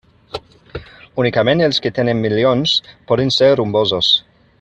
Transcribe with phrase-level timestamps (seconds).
[1.23, 2.73] Únicament els que tenen milions
[3.13, 4.11] poden ser rumbosos.